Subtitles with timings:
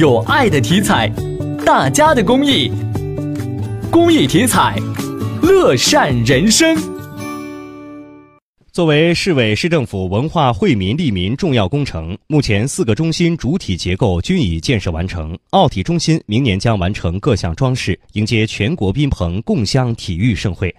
[0.00, 1.12] 有爱的体彩，
[1.62, 2.72] 大家的公益，
[3.90, 4.74] 公益体彩，
[5.42, 6.74] 乐善人生。
[8.72, 15.38] 作为市委市政府文化惠民利民重要工程，目前四个中心主体结构均已建设完成。
[15.50, 20.74] 奥体中心明年将完成各项装饰，迎接全国宾朋共襄体育盛会。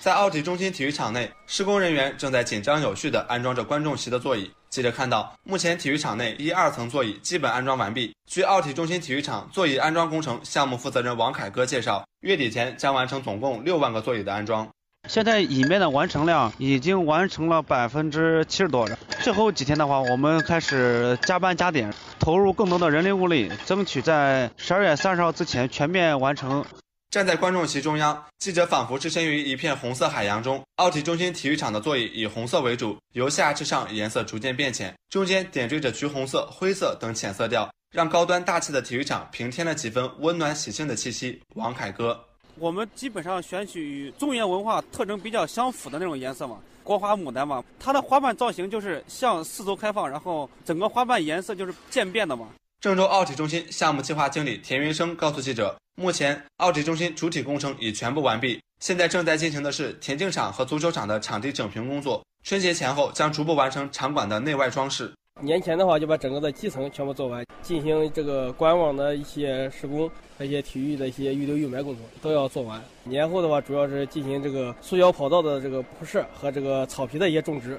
[0.00, 4.50] 在奥体中心体育场内，施工人员正在紧张有序地安装着观众席的座椅。
[4.70, 8.14] 记者看到，目前体育场内一二层座椅基本安装完毕。
[8.26, 14.68] 据奥体中心体育场座椅安装工程项目负责人王凯歌介绍，月底前将完成总共六万个座椅的安装。
[15.08, 18.98] 现在椅面的完成量已经完成了百分之七十多了。
[19.22, 26.64] 最后几天的话，我们开始加班加点，投入更多的人力物力，争取在十二月三十号之前全面完成。
[27.10, 30.62] 站在观众席中央，记者仿佛置身于一片红色海洋中。
[30.76, 41.40] 奥体中心体育场的座椅以红色为主，由下至上颜色逐渐变浅，中间点缀着橘红色、灰色等浅色调，让高端大气的体育场平添了几分温暖喜庆的气息。
[41.54, 42.22] 王凯歌，
[42.56, 52.48] 我们基本上选取与中原文化特征比较相符的那种颜色嘛，国花牡丹嘛，它的花瓣造型就是向四周开放，然后整个花瓣颜色就是渐变的嘛。
[52.80, 62.24] 郑州奥体中心项目计划经理田云生告诉记者，目前奥体中心主体工程已全部完毕，现在正在进行的是田径场和足球场的场地整平工作。
[62.44, 65.12] 春节前后将逐步完成场馆的内外装饰。
[65.40, 72.80] 年前的话就把整个的基层全部做完，进行这个官网的一些施工和一些体育的一些预留预埋工作都要做完。
[73.02, 77.76] 年后的话主要是进行这个塑胶跑道的这个铺设和这个草皮的一些种植。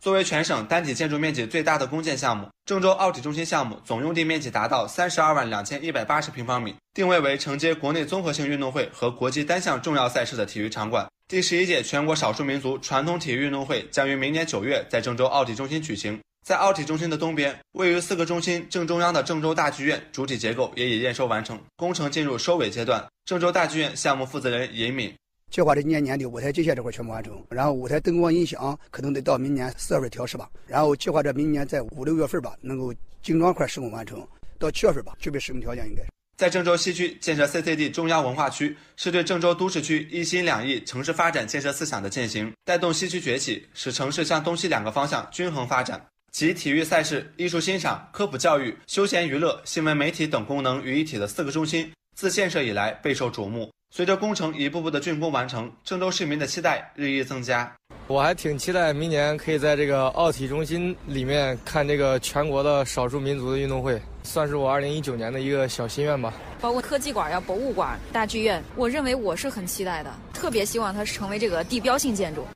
[0.00, 11.06] 作为全省单体建筑面积最大的公建项目，郑州奥体中心项目总用地面积达到三十二万两千一百八十平方米，定位为承接国内综合性运动会和国际单项重要赛事的体育场馆。
[11.26, 16.20] 第十一届全国少数民族传统体育运动会将于明年九月在郑州奥体中心举行。
[16.46, 23.04] 在奥体中心的东边，位于四个中心正中央的郑州大剧院主体结构也已验收完成，工程进入收尾阶段。
[23.24, 25.12] 郑州大剧院项目负责人尹敏。
[25.50, 32.92] 计划这今年年底舞台机械这块全部完成，然后舞台灯光音响可能得到明年四月份调试吧，然后计划着明年在五六月份吧能够
[33.22, 34.26] 精装块施工完成，
[34.58, 36.02] 到七月份吧具备施工条件应该。
[36.36, 46.04] 在郑州西区建设 CCD 中央文化区，是对郑州都市区一心两意城市发展建设思想的践行，带动西区崛起，使城市向东西两个方向均衡发展。
[46.32, 53.70] 集体育赛事、艺术欣赏、科普教育、休闲娱乐、新闻媒体等功能于一体的四个中心，自建设以来备受瞩目。
[53.96, 57.72] 随着工程一步步的竣工完成，郑州市民的期待日益增加。
[58.08, 66.34] 我还挺期待明年可以在这个奥体中心里面看这个全国的少数民族的运动会，算是我二零一九年的一个小心愿吧。
[66.60, 72.46] 包括科技馆呀、博物馆、大剧院，我认为我是很期待的，特别希望它成为这个地标性建筑。